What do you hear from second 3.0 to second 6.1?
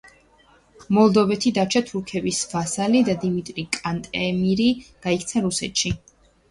და დიმიტრი კანტემირი გაიქცა რუსეთში.